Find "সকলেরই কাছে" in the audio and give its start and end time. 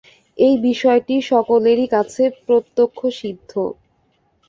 1.31-2.23